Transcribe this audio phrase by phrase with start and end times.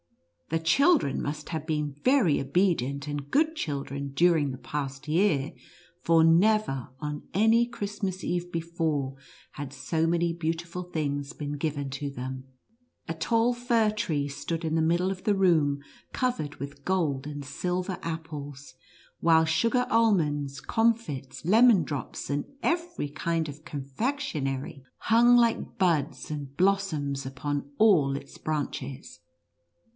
[0.49, 5.53] The children must have been very obedient and good children during the past year,
[6.01, 9.15] for never on any Christmas Eve before,
[9.51, 12.45] had so many beautiful things been given to them.
[13.07, 15.79] A tall Fir tree stood in the middle of the room,
[16.11, 18.73] covered with gold and silver apples,
[19.19, 26.57] while sugar almonds, comfits, lemon drops, and every kind of confectionery, hung like buds and
[26.57, 29.19] blossoms upon all its branches.